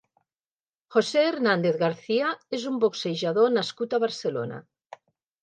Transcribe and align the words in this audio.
José 0.95 1.25
Hernández 1.31 1.77
García 1.81 2.31
és 2.59 2.65
un 2.73 2.81
boxejador 2.85 3.53
nascut 3.59 3.95
a 3.95 4.01
Barcelona. 4.07 4.61